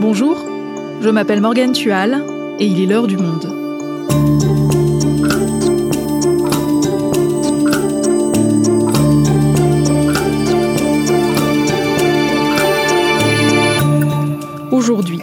[0.00, 0.46] Bonjour,
[1.02, 2.22] je m'appelle Morgane Tual
[2.60, 3.52] et il est l'heure du monde.
[14.70, 15.18] Aujourd'hui,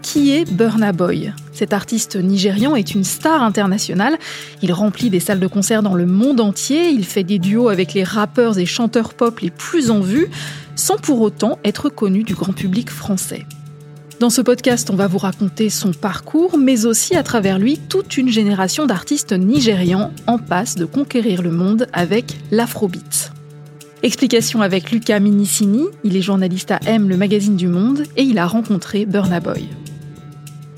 [0.00, 1.34] qui est Burna Boy?
[1.52, 4.16] Cet artiste nigérian est une star internationale.
[4.62, 6.88] Il remplit des salles de concert dans le monde entier.
[6.88, 10.28] Il fait des duos avec les rappeurs et chanteurs pop les plus en vue,
[10.76, 13.44] sans pour autant être connu du grand public français.
[14.22, 18.16] Dans ce podcast, on va vous raconter son parcours, mais aussi à travers lui toute
[18.16, 23.32] une génération d'artistes nigérians en passe de conquérir le monde avec l'afrobeat.
[24.04, 28.38] Explication avec Lucas Minicini, il est journaliste à M, le magazine du Monde, et il
[28.38, 29.68] a rencontré Burna Boy.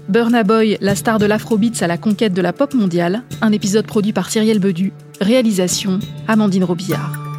[0.08, 3.84] Burna Boy, la star de l'afrobeat à la conquête de la pop mondiale, un épisode
[3.84, 7.33] produit par Cyrielle Bedu, réalisation Amandine Robillard.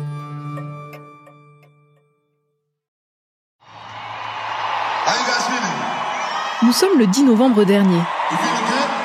[6.75, 8.01] Sommes le 10 novembre dernier,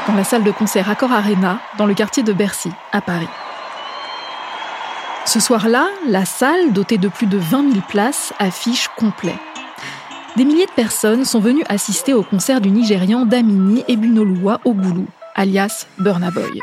[0.09, 3.29] dans la salle de concert Accor Arena, dans le quartier de Bercy, à Paris.
[5.25, 9.37] Ce soir-là, la salle, dotée de plus de 20 000 places, affiche complet.
[10.37, 15.87] Des milliers de personnes sont venues assister au concert du Nigérian Damini Ebunoloua Ogulu, alias
[16.01, 16.61] Burna Boy.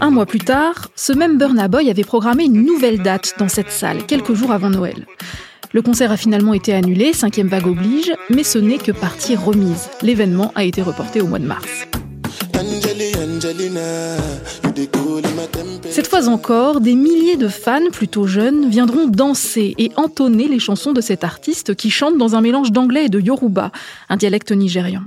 [0.00, 3.72] Un mois plus tard, ce même Burna Boy avait programmé une nouvelle date dans cette
[3.72, 5.06] salle, quelques jours avant Noël.
[5.74, 9.88] Le concert a finalement été annulé, cinquième vague oblige, mais ce n'est que partie remise.
[10.02, 11.86] L'événement a été reporté au mois de mars.
[15.90, 20.92] Cette fois encore, des milliers de fans plutôt jeunes viendront danser et entonner les chansons
[20.92, 23.72] de cet artiste qui chante dans un mélange d'anglais et de yoruba,
[24.10, 25.04] un dialecte nigérian.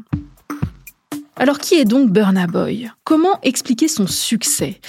[1.35, 2.89] Alors qui est donc Burna Boy?
[3.03, 4.79] Comment expliquer son succès?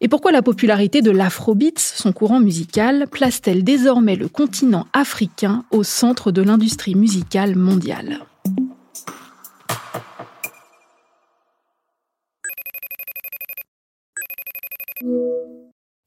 [0.00, 5.82] Et pourquoi la popularité de l'afrobeat, son courant musical, place-t-elle désormais le continent africain au
[5.82, 8.20] centre de l'industrie musicale mondiale?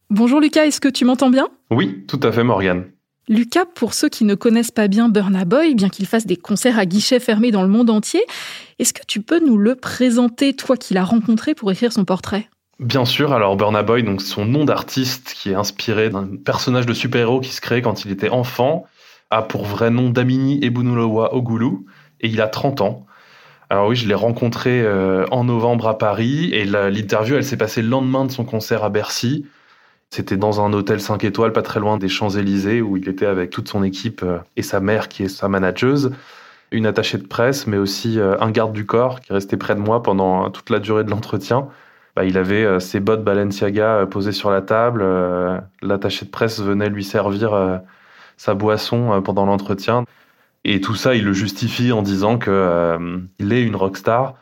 [0.09, 1.47] Bonjour Lucas, est-ce que tu m'entends bien?
[1.69, 2.85] Oui, tout à fait Morgane.
[3.29, 6.79] Lucas, pour ceux qui ne connaissent pas bien Burna Boy, bien qu'il fasse des concerts
[6.79, 8.23] à guichets fermés dans le monde entier,
[8.79, 12.49] est-ce que tu peux nous le présenter, toi qui l'as rencontré pour écrire son portrait?
[12.79, 16.93] Bien sûr, alors Burna Boy, donc son nom d'artiste qui est inspiré d'un personnage de
[16.93, 18.85] super-héros qui se crée quand il était enfant,
[19.31, 21.87] a pour vrai nom Damini Ebunulowa Ogulu
[22.21, 23.07] et il a 30 ans.
[23.71, 27.81] Alors oui, je l'ai rencontré euh, en novembre à Paris et l'interview, elle s'est passée
[27.81, 29.47] le lendemain de son concert à Bercy.
[30.11, 33.49] C'était dans un hôtel 5 étoiles, pas très loin des Champs-Élysées, où il était avec
[33.49, 36.11] toute son équipe euh, et sa mère qui est sa manageuse,
[36.71, 39.79] une attachée de presse, mais aussi euh, un garde du corps qui restait près de
[39.79, 41.69] moi pendant toute la durée de l'entretien.
[42.17, 45.01] Bah, il avait euh, ses bottes Balenciaga euh, posées sur la table.
[45.03, 47.79] Euh, l'attaché de presse venait lui servir
[48.37, 50.03] sa boisson pendant l'entretien.
[50.63, 54.33] Et tout ça, il le justifie en disant qu'il est une rockstar.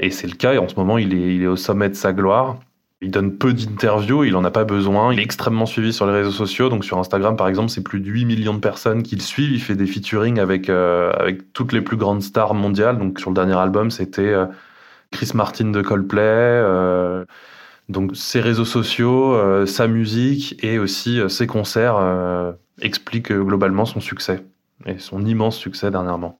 [0.00, 0.54] Et c'est le cas.
[0.54, 2.60] Et en ce moment, il est, il est au sommet de sa gloire.
[3.02, 5.12] Il donne peu d'interviews, il en a pas besoin.
[5.12, 6.70] Il est extrêmement suivi sur les réseaux sociaux.
[6.70, 9.52] Donc sur Instagram, par exemple, c'est plus de 8 millions de personnes qui le suivent.
[9.52, 12.96] Il fait des featuring avec, avec toutes les plus grandes stars mondiales.
[12.96, 14.34] Donc sur le dernier album, c'était
[15.10, 16.22] Chris Martin de Coldplay.
[16.22, 17.24] Euh,
[17.88, 21.98] donc ses réseaux sociaux, euh, sa musique et aussi euh, ses concerts
[22.80, 24.44] expliquent globalement son succès
[24.86, 26.38] et son immense succès dernièrement.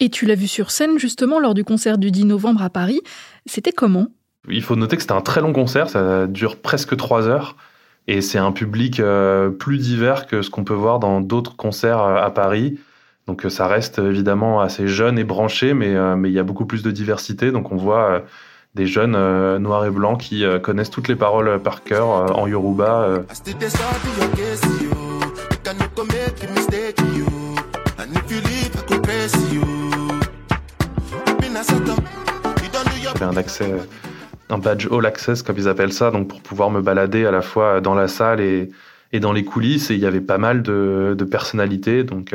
[0.00, 3.00] Et tu l'as vu sur scène justement lors du concert du 10 novembre à Paris.
[3.46, 4.08] C'était comment?
[4.48, 7.56] Il faut noter que c'était un très long concert, ça dure presque trois heures.
[8.06, 9.02] Et c'est un public
[9.58, 12.78] plus divers que ce qu'on peut voir dans d'autres concerts à Paris.
[13.28, 16.42] Donc euh, ça reste évidemment assez jeune et branché, mais, euh, mais il y a
[16.42, 17.52] beaucoup plus de diversité.
[17.52, 18.20] Donc on voit euh,
[18.74, 19.16] des jeunes
[19.58, 22.06] noirs et blancs qui connaissent toutes les paroles par cœur
[22.38, 23.24] en Yoruba.
[33.02, 33.74] J'avais un accès,
[34.48, 37.42] un badge all access comme ils appellent ça, donc pour pouvoir me balader à la
[37.42, 38.70] fois dans la salle et,
[39.12, 39.90] et dans les coulisses.
[39.90, 42.32] Et il y avait pas mal de, de personnalités, donc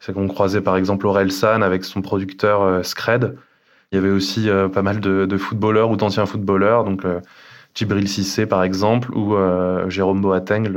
[0.00, 3.36] c'est qu'on croisait par exemple Aurel San avec son producteur euh, Scred.
[3.90, 7.20] Il y avait aussi euh, pas mal de, footballeurs ou d'anciens footballeurs, donc euh,
[7.74, 9.36] Djibril Cissé par exemple, ou
[9.88, 10.68] Jérôme Boateng,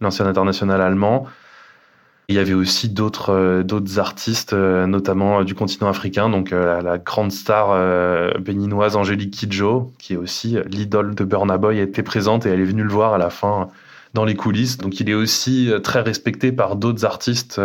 [0.00, 1.26] l'ancien international allemand.
[2.28, 7.76] Il y avait aussi d'autres artistes, notamment du continent africain, donc la, grande star
[8.40, 12.64] béninoise Angélique Kidjo, qui est aussi l'idole de Burna Boy, était présente et elle est
[12.64, 13.68] venue le voir à la fin
[14.14, 14.78] dans les coulisses.
[14.78, 17.60] Donc il est aussi très respecté par d'autres artistes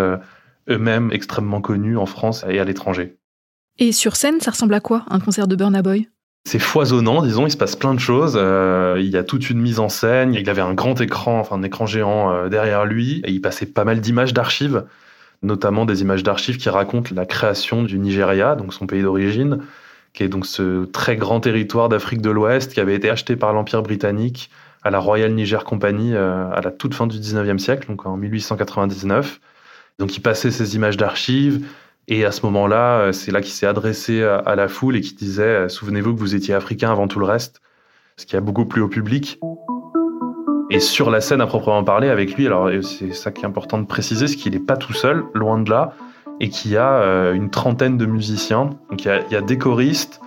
[0.69, 3.17] eux-mêmes extrêmement connus en France et à l'étranger.
[3.77, 6.07] Et sur scène, ça ressemble à quoi un concert de Burna Boy?
[6.47, 8.35] C'est foisonnant, disons, il se passe plein de choses.
[8.37, 10.33] Euh, il y a toute une mise en scène.
[10.35, 13.65] Il avait un grand écran, enfin un écran géant euh, derrière lui, et il passait
[13.65, 14.85] pas mal d'images d'archives,
[15.41, 19.59] notamment des images d'archives qui racontent la création du Nigeria, donc son pays d'origine,
[20.13, 23.51] qui est donc ce très grand territoire d'Afrique de l'Ouest qui avait été acheté par
[23.51, 24.51] l'Empire britannique
[24.83, 28.17] à la Royal Niger Company euh, à la toute fin du 19e siècle, donc en
[28.17, 29.39] 1899.
[29.99, 31.65] Donc il passait ces images d'archives,
[32.07, 35.15] et à ce moment-là, euh, c'est là qu'il s'est adressé à, la foule et qui
[35.15, 37.61] disait euh, Souvenez-vous que vous étiez africain avant tout le reste,
[38.17, 39.39] ce qui a beaucoup plu au public.
[40.69, 43.77] Et sur la scène à proprement parler avec lui, alors c'est ça qui est important
[43.77, 45.93] de préciser, c'est qu'il n'est pas tout seul, loin de là,
[46.39, 48.71] et qu'il y a euh, une trentaine de musiciens.
[48.89, 50.19] Donc il y a, des choristes,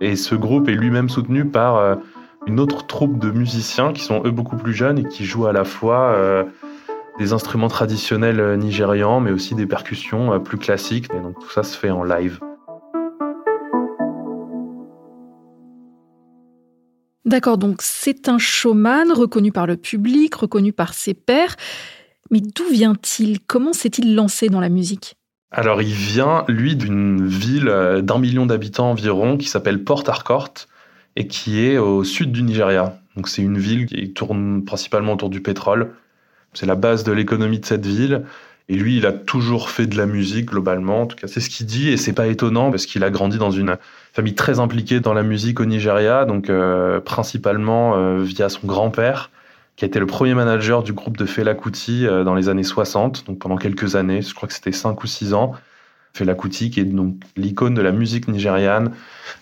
[0.00, 1.98] et ce groupe est lui-même soutenu par
[2.46, 5.52] une autre troupe de musiciens qui sont eux beaucoup plus jeunes et qui jouent à
[5.54, 6.44] la fois
[7.18, 11.06] des instruments traditionnels euh, nigérians, mais aussi des percussions euh, plus classiques.
[11.14, 12.40] Et donc tout ça se fait en live.
[17.24, 21.56] D'accord, donc c'est un showman reconnu par le public, reconnu par ses pairs.
[22.30, 23.40] Mais d'où vient-il?
[23.40, 25.16] Comment s'est-il lancé dans la musique?
[25.50, 30.54] Alors il vient, lui, d'une ville euh, d'un million d'habitants environ qui s'appelle Port Harcourt
[31.16, 33.00] et qui est au sud du Nigeria.
[33.16, 35.94] Donc c'est une ville qui tourne principalement autour du pétrole
[36.56, 38.22] c'est la base de l'économie de cette ville.
[38.68, 41.02] Et lui, il a toujours fait de la musique globalement.
[41.02, 43.38] En tout cas, c'est ce qu'il dit et c'est pas étonnant parce qu'il a grandi
[43.38, 43.76] dans une
[44.12, 49.30] famille très impliquée dans la musique au Nigeria, donc euh, principalement euh, via son grand-père
[49.76, 52.64] qui a été le premier manager du groupe de Fela Kuti euh, dans les années
[52.64, 55.52] 60, donc pendant quelques années, je crois que c'était 5 ou 6 ans.
[56.14, 58.92] Fela Kuti qui est donc l'icône de la musique nigériane,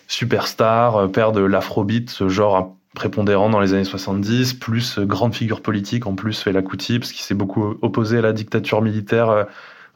[0.09, 5.61] superstar, père de l'afrobeat, ce genre prépondérant dans les années 70, plus euh, grande figure
[5.61, 9.45] politique en plus Fela Kuti, parce qu'il s'est beaucoup opposé à la dictature militaire euh,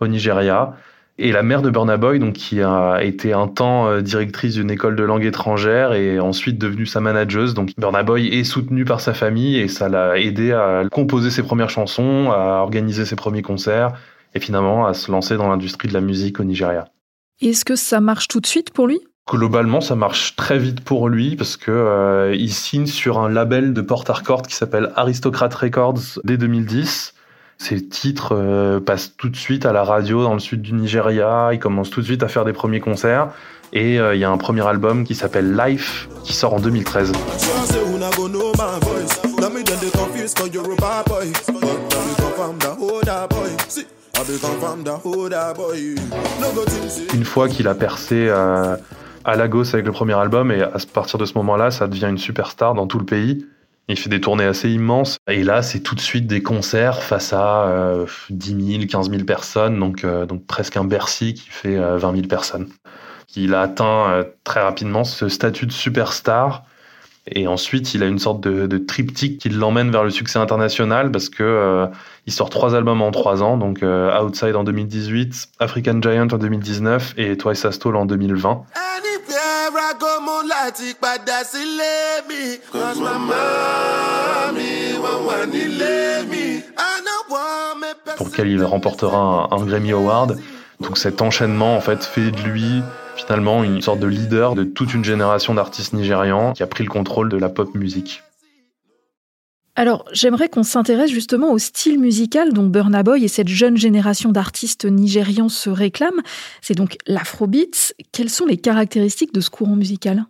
[0.00, 0.74] au Nigeria.
[1.20, 4.70] Et la mère de Burna Boy, donc, qui a été un temps euh, directrice d'une
[4.70, 7.54] école de langue étrangère et ensuite devenue sa manageuse.
[7.54, 11.42] Donc Burna Boy est soutenu par sa famille et ça l'a aidé à composer ses
[11.42, 13.92] premières chansons, à organiser ses premiers concerts
[14.34, 16.88] et finalement à se lancer dans l'industrie de la musique au Nigeria.
[17.40, 19.00] Est-ce que ça marche tout de suite pour lui?
[19.28, 23.74] Globalement, ça marche très vite pour lui parce que euh, il signe sur un label
[23.74, 27.12] de Port Harcourt qui s'appelle Aristocrat Records dès 2010.
[27.58, 31.50] Ses titres euh, passent tout de suite à la radio dans le sud du Nigeria.
[31.52, 33.28] Il commence tout de suite à faire des premiers concerts.
[33.74, 37.12] Et euh, il y a un premier album qui s'appelle Life qui sort en 2013.
[47.12, 48.30] Une fois qu'il a percé
[49.28, 52.18] à Lagos avec le premier album et à partir de ce moment-là, ça devient une
[52.18, 53.46] superstar dans tout le pays.
[53.88, 55.18] Il fait des tournées assez immenses.
[55.28, 59.78] Et là, c'est tout de suite des concerts face à 10 000, 15 000 personnes,
[59.78, 62.68] donc, euh, donc presque un Bercy qui fait 20 euh, 000 personnes.
[63.36, 66.64] Il a atteint euh, très rapidement ce statut de superstar
[67.32, 71.28] et ensuite, il a une sorte de, triptyque qui l'emmène vers le succès international parce
[71.28, 71.86] que euh,
[72.26, 76.38] il sort trois albums en trois ans, donc euh, Outside en 2018, African Giant en
[76.38, 78.62] 2019 et Twice as Tall en 2020.
[88.16, 90.38] Pour lequel il remportera un Grammy Award.
[90.80, 92.82] Donc cet enchaînement en fait fait de lui
[93.16, 96.90] finalement une sorte de leader de toute une génération d'artistes nigérians qui a pris le
[96.90, 98.22] contrôle de la pop musique.
[99.78, 104.32] Alors, j'aimerais qu'on s'intéresse justement au style musical dont Burna Boy et cette jeune génération
[104.32, 106.20] d'artistes nigérians se réclament.
[106.60, 107.94] C'est donc l'afrobeat.
[108.10, 110.24] Quelles sont les caractéristiques de ce courant musical?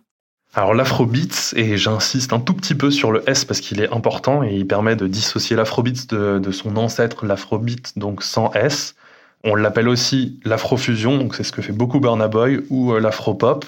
[0.53, 4.43] Alors l'afrobeat, et j'insiste un tout petit peu sur le S parce qu'il est important
[4.43, 8.93] et il permet de dissocier l'afrobeat de, son ancêtre, l'afrobeat, donc sans S.
[9.43, 13.65] On l'appelle aussi l'afrofusion, donc c'est ce que fait beaucoup Burna Boy, ou euh, l'afropop.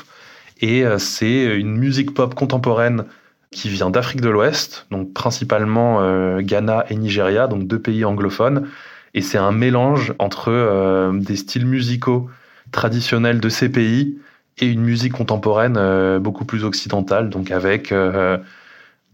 [0.60, 3.06] Et euh, c'est une musique pop contemporaine
[3.52, 8.68] qui vient d'Afrique de l'Ouest, donc principalement euh, Ghana et Nigeria, donc deux pays anglophones.
[9.14, 12.30] Et c'est un mélange entre des styles musicaux
[12.72, 14.18] traditionnels de ces pays
[14.58, 15.78] et une musique contemporaine
[16.20, 17.94] beaucoup plus occidentale, donc avec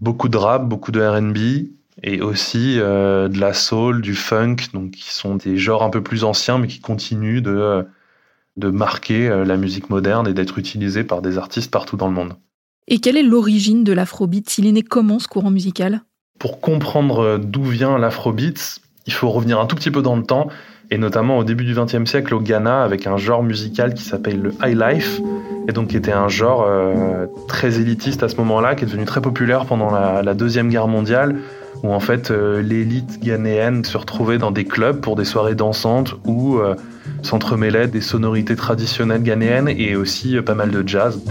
[0.02, 1.68] beaucoup de rap, beaucoup de RB,
[2.04, 6.04] et aussi euh, de la soul, du funk, donc qui sont des genres un peu
[6.04, 7.86] plus anciens, mais qui continuent de,
[8.58, 12.14] de marquer euh, la musique moderne et d'être utilisés par des artistes partout dans le
[12.14, 12.36] monde.
[12.88, 16.02] Et quelle est l'origine de l'afrobeat S'il est né comment ce courant musical?
[16.40, 20.24] Pour comprendre euh, d'où vient l'afrobeat, il faut revenir un tout petit peu dans le
[20.24, 20.48] temps,
[20.90, 24.42] et notamment au début du XXe siècle au Ghana, avec un genre musical qui s'appelle
[24.42, 25.20] le high life,
[25.68, 26.66] et donc qui était un genre
[27.50, 31.36] très élitiste à ce moment-là, qui est devenu très populaire pendant la, Deuxième Guerre mondiale,
[31.84, 36.16] où en fait euh, l'élite ghanéenne se retrouvait dans des clubs pour des soirées dansantes
[36.26, 36.76] où euh,
[37.22, 41.22] s'entremêlaient des sonorités traditionnelles ghanéennes et aussi euh, pas mal de jazz.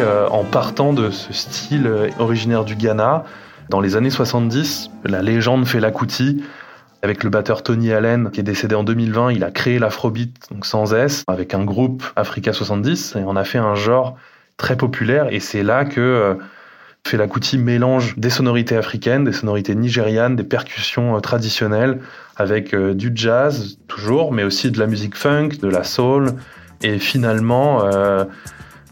[0.00, 3.24] En partant de ce style originaire du Ghana.
[3.68, 6.42] Dans les années 70, la légende Fela Kuti
[7.02, 10.64] avec le batteur Tony Allen, qui est décédé en 2020, il a créé l'Afrobeat, donc
[10.64, 14.16] sans S, avec un groupe Africa 70, et on a fait un genre
[14.56, 16.34] très populaire, et c'est là que euh,
[17.04, 21.98] Fela Kuti mélange des sonorités africaines, des sonorités nigérianes, des percussions euh, traditionnelles,
[22.36, 26.34] avec euh, du jazz, toujours, mais aussi de la musique funk, de la soul,
[26.82, 27.84] et finalement,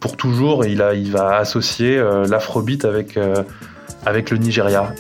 [0.01, 3.19] pour toujours, il, a, il va associer l'Afrobeat avec,
[4.07, 4.93] avec le Nigeria.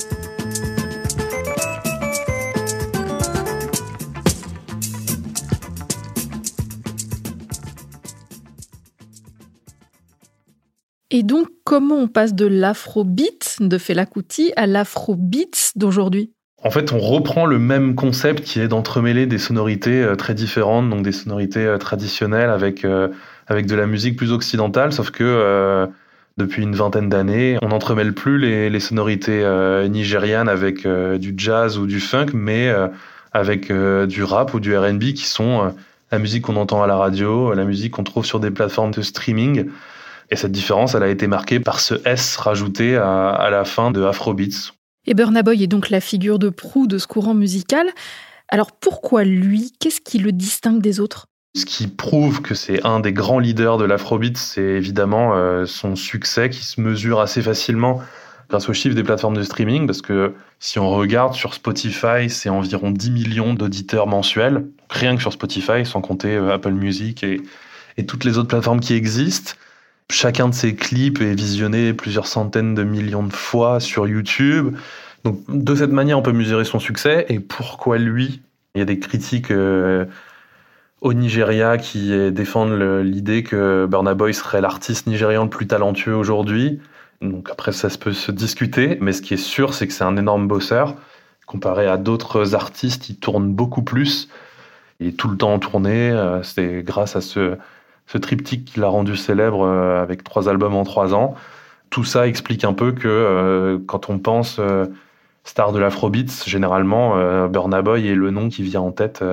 [11.13, 16.33] Et donc, comment on passe de l'afrobeat de Fela Kuti à l'afrobeat d'aujourd'hui?
[16.63, 20.89] En fait, on reprend le même concept qui est d'entremêler des sonorités euh, très différentes,
[20.89, 23.09] donc des sonorités euh, traditionnelles avec, euh,
[23.51, 25.87] avec de la musique plus occidentale, sauf que
[26.39, 29.45] depuis une vingtaine d'années, on n'entremêle plus les, sonorités
[29.91, 32.73] nigérianes avec du jazz ou du funk, mais
[33.33, 35.75] avec du rap ou du RB qui sont
[36.11, 39.03] la musique qu'on entend à la radio, la musique qu'on trouve sur des plateformes de
[39.03, 39.67] streaming.
[40.31, 44.03] Et cette différence, elle a été marquée par ce S rajouté à, la fin de
[44.03, 44.73] Afrobeats.
[45.07, 47.87] Et Burna Boy est donc la figure de proue de ce courant musical.
[48.49, 49.73] Alors pourquoi lui?
[49.81, 51.27] Qu'est-ce qui le distingue des autres?
[51.55, 55.97] Ce qui prouve que c'est un des grands leaders de l'afrobeat, c'est évidemment euh, son
[55.97, 58.01] succès qui se mesure assez facilement
[58.49, 62.49] grâce aux chiffres des plateformes de streaming, parce que si on regarde sur Spotify, c'est
[62.49, 67.41] environ 10 millions d'auditeurs mensuels, rien que sur Spotify, sans compter euh, Apple Music et,
[67.97, 69.53] et toutes les autres plateformes qui existent.
[70.11, 74.77] Chacun de ces clips est visionné plusieurs centaines de millions de fois sur YouTube.
[75.25, 77.27] Donc de cette manière, on peut mesurer son succès.
[77.29, 78.41] Et pourquoi lui?
[78.75, 80.05] Il y a des critiques euh,
[81.01, 86.81] au Nigeria qui défendent l'idée que Burna Boy serait l'artiste nigérian le plus talentueux aujourd'hui.
[87.21, 88.99] Donc après, ça peut se discuter.
[89.01, 90.97] Mais ce qui est sûr, c'est que c'est un énorme bosseur.
[91.47, 94.29] Comparé à d'autres artistes, il tourne beaucoup plus.
[95.01, 96.11] Il est tout le temps en tournée.
[96.11, 97.57] Euh, c'est grâce à ce
[98.21, 101.35] triptyque qui l'a rendu célèbre euh, avec trois albums en trois ans.
[101.91, 104.61] Tout ça explique un peu que euh, quand on pense
[105.45, 109.25] star de l'Afrobeats, généralement, Burna Boy est le nom qui vient en tête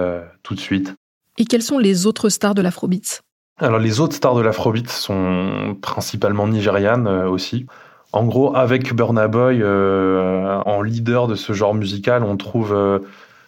[0.41, 0.95] tout de suite.
[1.38, 3.22] Et quelles sont les autres stars de l'Afrobeats
[3.60, 7.65] Alors les autres stars de l'Afrobeats sont principalement nigérianes aussi.
[8.13, 12.75] En gros, avec Burna Boy en leader de ce genre musical, on trouve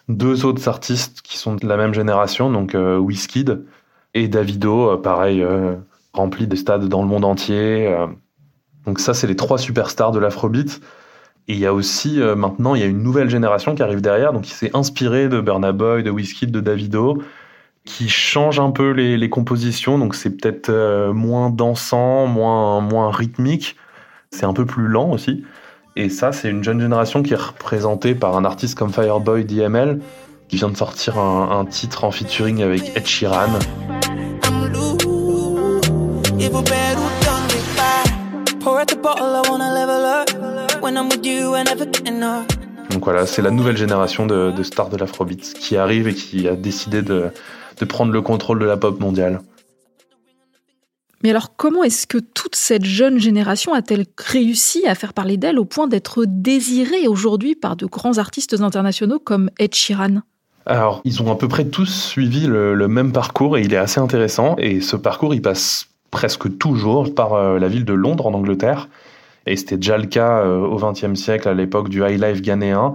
[0.08, 3.64] deux autres artistes qui sont de la même génération, donc Wizkid,
[4.14, 5.76] et Davido, euh, pareil, euh,
[6.12, 7.86] rempli des stades dans le monde entier.
[7.86, 8.06] Euh.
[8.86, 10.80] Donc ça, c'est les trois superstars de l'Afrobeat.
[11.48, 14.32] Et il y a aussi, maintenant, il y a une nouvelle génération qui arrive derrière,
[14.32, 17.20] donc qui s'est inspirée de Burna Boy, de Wizkid, de Davido,
[17.96, 19.98] qui change un peu les, compositions.
[19.98, 20.70] Donc c'est peut-être
[21.12, 23.76] moins dansant, moins, moins rythmique.
[24.30, 25.44] C'est un peu plus lent aussi.
[25.96, 30.00] Et ça, c'est une jeune génération qui est représentée par un artiste comme Fireboy DML,
[30.48, 33.58] qui vient de sortir un, titre en featuring avec Ed Sheeran.
[42.90, 46.54] Donc voilà, c'est la nouvelle génération de, stars de l'Afrobeat qui arrive et qui a
[46.54, 47.30] décidé de,
[47.80, 49.40] de prendre le contrôle de la pop mondiale.
[51.22, 55.58] Mais alors comment est-ce que toute cette jeune génération a-t-elle réussi à faire parler d'elle
[55.58, 60.22] au point d'être désirée aujourd'hui par de grands artistes internationaux comme Ed Sheeran?
[60.66, 64.00] Alors, ils ont à peu près tous suivi le, même parcours et il est assez
[64.00, 64.56] intéressant.
[64.58, 68.88] Et ce parcours, il passe presque toujours par euh, la ville de Londres en Angleterre.
[69.46, 72.94] Et c'était déjà le cas euh, au XXe siècle, à l'époque du high life ghanéen.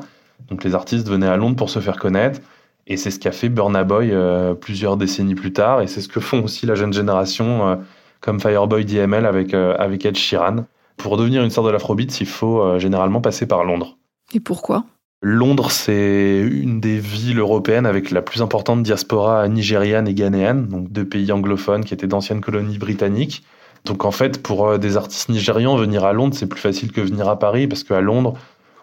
[0.50, 2.40] Donc les artistes venaient à Londres pour se faire connaître.
[2.88, 5.82] Et c'est ce qu'a fait Burna Boy euh, plusieurs décennies plus tard.
[5.82, 7.80] Et c'est ce que font aussi la jeune génération,
[8.22, 10.66] comme Fireboy DML avec, avec Ed Sheeran.
[10.98, 13.98] Pour devenir une star de l'afrobeat, il faut généralement passer par Londres.
[14.34, 14.86] Et pourquoi?
[15.22, 20.92] Londres, c'est une des villes européennes avec la plus importante diaspora nigériane et ghanéenne, donc
[20.92, 23.44] deux pays anglophones qui étaient d'anciennes colonies britanniques.
[23.86, 27.02] Donc en fait, pour euh, des artistes nigérians, venir à Londres, c'est plus facile que
[27.02, 28.34] venir à Paris, parce qu'à Londres,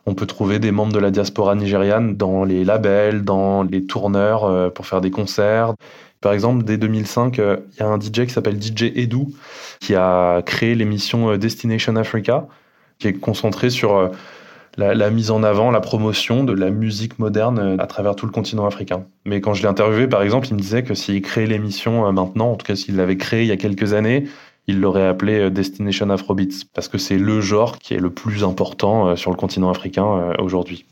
[0.06, 4.44] on peut trouver des membres de la diaspora nigériane dans les labels, dans les tourneurs
[4.44, 5.74] euh, pour faire des concerts.
[6.20, 9.26] Par exemple, dès 2005, euh, il y a un DJ qui s'appelle DJ Edu
[9.80, 12.46] qui a créé l'émission Destination Africa,
[12.98, 14.10] qui est concentrée sur
[14.76, 18.32] la, mise en avant, la promotion de la musique moderne euh, à travers tout le
[18.32, 19.04] continent africain.
[19.24, 22.12] Mais quand je l'ai interviewé, par exemple, il me disait que s'il créait l'émission euh,
[22.12, 24.24] maintenant, en tout cas s'il l'avait créée il y a quelques années,
[24.66, 28.44] il l'aurait appelé euh, Destination Afrobeats, parce que c'est le genre qui est le plus
[28.44, 30.86] important sur le continent africain aujourd'hui.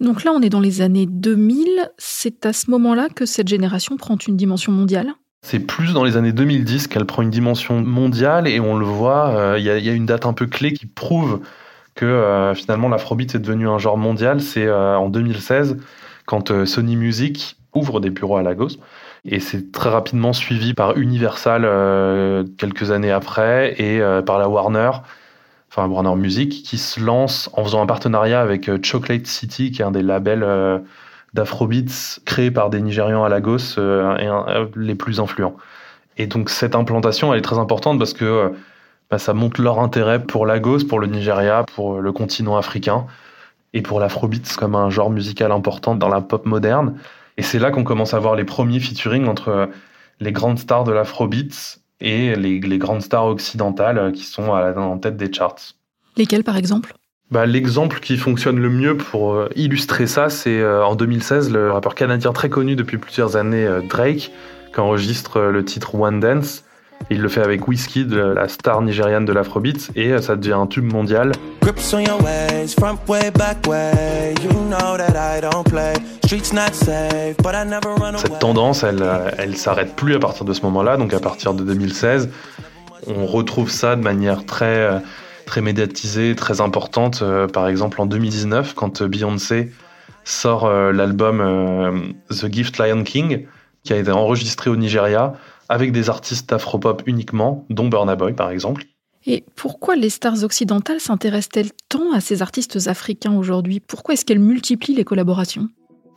[0.00, 1.90] Donc là, on est dans les années 2000.
[1.98, 5.14] C'est à ce moment-là que cette génération prend une dimension mondiale?
[5.42, 9.28] C'est plus dans les années 2010 qu'elle prend une dimension mondiale et on le voit,
[9.28, 11.40] euh, il y, a une date un peu clé qui prouve
[11.94, 14.40] que euh, finalement l'afrobeat est devenu un genre mondial.
[14.40, 15.76] C'est euh, en 2016
[16.24, 18.76] quand Sony Music ouvre des bureaux à Lagos
[19.24, 21.62] et c'est très rapidement suivi par Universal
[22.58, 24.90] quelques années après et par la Warner,
[25.70, 29.84] enfin Warner Music, qui se lance en faisant un partenariat avec Chocolate City, qui est
[29.84, 30.44] un des labels
[31.34, 35.56] d'afrobeats créés par des Nigérians à Lagos euh, et euh, les plus influents.
[36.16, 38.48] Et donc cette implantation, elle est très importante parce que euh,
[39.10, 43.06] bah, ça montre leur intérêt pour Lagos, pour le Nigeria, pour le continent africain
[43.74, 46.94] et pour l'afrobeat comme un genre musical important dans la pop moderne.
[47.36, 49.68] Et c'est là qu'on commence à voir les premiers featuring entre
[50.20, 55.16] les grandes stars de l'afrobeat et les, les, grandes stars occidentales qui sont en tête
[55.16, 55.74] des charts.
[56.16, 56.94] Lesquelles par exemple?
[57.30, 61.72] Bah, L'exemple qui fonctionne le mieux pour euh, illustrer ça, c'est euh, en 2016, le
[61.72, 64.30] rappeur canadien très connu depuis plusieurs années, euh, Drake,
[64.72, 66.64] qui enregistre le titre One Dance.
[67.10, 70.90] Il le fait avec Whiskey, la star nigériane de l'afrobeat, et ça devient un tube
[70.90, 71.32] mondial.
[78.16, 79.04] Cette tendance, elle,
[79.38, 82.30] elle s'arrête plus à partir de ce moment-là, donc à partir de 2016,
[83.06, 85.02] on retrouve ça de manière très
[85.44, 87.20] très médiatisée, très importante.
[87.22, 89.72] Euh, par exemple, en 2019, quand Beyoncé
[90.24, 93.46] sort euh, l'album euh, The Gift Lion King,
[93.82, 95.34] qui a été enregistré au Nigeria,
[95.68, 98.84] avec des artistes afropop uniquement, dont Burna Boy par exemple.
[99.26, 103.80] Et pourquoi les stars occidentales s'intéressent-elles tant à ces artistes africains aujourd'hui?
[103.80, 105.68] Pourquoi est-ce qu'elles multiplient les collaborations?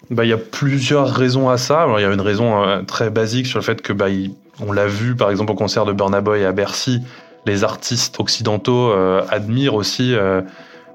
[0.09, 1.87] Bah, il y a plusieurs raisons à ça.
[1.97, 4.07] il y a une raison très basique sur le fait que bah,
[4.59, 7.01] on l'a vu par exemple au concert de Burna Boy à Bercy,
[7.47, 10.41] les artistes occidentaux euh, admirent aussi euh,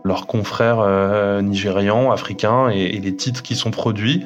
[0.04, 4.25] leurs confrères euh, nigérians, africains et, les titres qui sont produits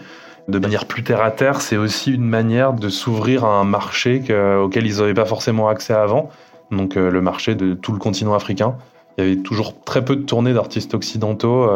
[0.48, 4.22] de manière plus terre à terre, c'est aussi une manière de s'ouvrir à un marché
[4.62, 6.30] auquel ils n'avaient pas forcément accès avant,
[6.70, 8.76] donc le marché de tout le continent africain.
[9.18, 11.68] Il y avait toujours très peu de tournées d'artistes occidentaux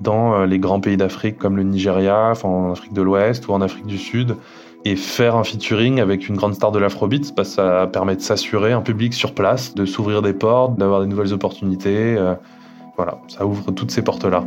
[0.00, 3.86] dans les grands pays d'Afrique comme le Nigeria, en Afrique de l'Ouest ou en Afrique
[3.86, 4.36] du Sud.
[4.84, 8.72] Et faire un featuring avec une grande star de l'afrobeat, bah, ça permet de s'assurer
[8.72, 12.16] un public sur place, de s'ouvrir des portes, d'avoir des nouvelles opportunités.
[12.18, 12.34] Euh,
[12.96, 14.44] voilà, ça ouvre toutes ces portes-là.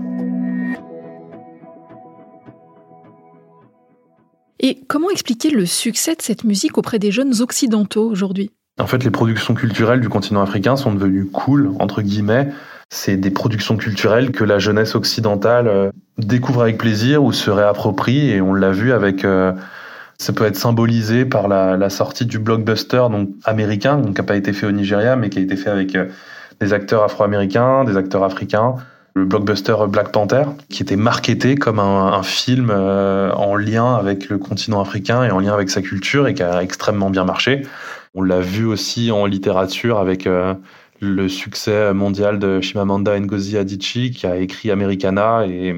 [4.60, 8.52] Et comment expliquer le succès de cette musique auprès des jeunes occidentaux aujourd'hui?
[8.80, 12.50] En fait, les productions culturelles du continent africain sont devenues cool, entre guillemets.
[12.90, 18.30] C'est des productions culturelles que la jeunesse occidentale euh, découvre avec plaisir ou se réapproprie,
[18.30, 19.26] et on l'a vu avec...
[19.26, 19.54] Euh,
[20.18, 24.54] ça peut être symbolisé par la, sortie du blockbuster donc américain, qui n'a pas été
[24.54, 26.06] fait au Nigeria, mais qui a été fait avec euh,
[26.62, 28.76] des acteurs afro-américains, des acteurs africains.
[29.18, 34.38] Le blockbuster Black Panther, qui était marketé comme un, film euh, en lien avec le
[34.38, 37.66] continent africain et en lien avec sa culture et qui a extrêmement bien marché.
[38.14, 40.54] On l'a vu aussi en littérature avec euh,
[41.00, 45.76] le succès mondial de Chimamanda Ngozi Adichie, qui a écrit Americana et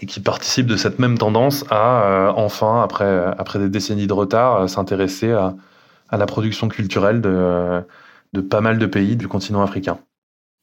[0.00, 4.12] et qui participe de cette même tendance à, euh, enfin, après, après des décennies de
[4.12, 5.56] retard, euh, s'intéresser à,
[6.08, 7.82] à, la production culturelle de,
[8.32, 9.98] de pas mal de pays du continent africain.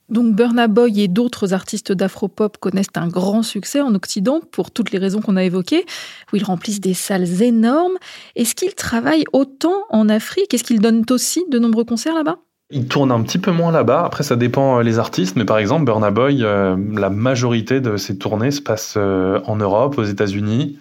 [0.09, 4.91] Donc Burna Boy et d'autres artistes d'afropop connaissent un grand succès en Occident pour toutes
[4.91, 5.85] les raisons qu'on a évoquées,
[6.31, 7.95] où ils remplissent des salles énormes.
[8.35, 10.53] Est-ce qu'ils travaillent autant en Afrique?
[10.53, 12.37] Est-ce qu'ils donnent aussi de nombreux concerts là-bas?
[12.71, 14.03] Il tourne un petit peu moins là-bas.
[14.03, 17.95] Après, ça dépend euh, les artistes, mais par exemple, Burna Boy, euh, la majorité de
[17.95, 20.79] ses tournées se passent euh, en Europe, aux États-Unis,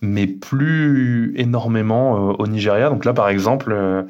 [0.00, 2.88] mais plus énormément au Nigeria.
[2.88, 4.06] Donc là, par exemple,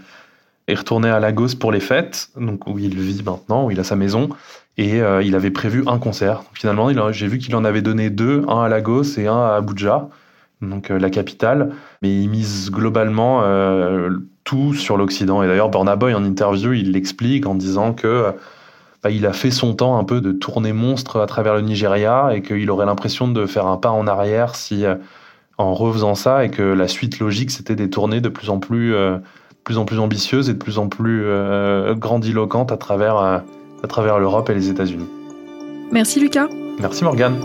[0.71, 3.85] est retourné à Lagos pour les fêtes, donc où il vit maintenant, où il a
[3.85, 4.29] sa maison,
[4.79, 6.43] et il avait prévu un concert.
[6.55, 10.09] finalement, j'ai vu qu'il en avait donné deux, un à Lagos et un à Abuja,
[10.63, 13.43] donc la capitale, mais il mise globalement
[14.45, 15.43] tout sur l'Occident.
[15.43, 18.33] Et d'ailleurs, Burna Boy, en interview, il l'explique en disant que
[19.03, 22.31] bah, il a fait son temps un peu de tournée monstre à travers le Nigeria
[22.35, 24.97] et qu'il aurait l'impression de faire un pas en arrière si euh,
[25.57, 28.95] en refaisant ça et que la suite logique c'était des tournées de plus en plus,
[28.95, 29.17] euh,
[29.65, 33.43] plus en plus ambitieuses et de plus en plus euh, grandiloquentes à travers, à
[33.89, 35.09] travers l'Europe et les États-Unis.
[35.93, 36.49] Merci Lucas.
[36.81, 37.37] Merci Morgane.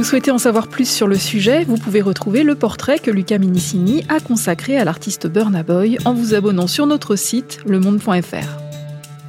[0.00, 3.36] vous souhaitez en savoir plus sur le sujet, vous pouvez retrouver le portrait que Luca
[3.36, 8.69] Minicini a consacré à l'artiste Burna Boy en vous abonnant sur notre site lemonde.fr.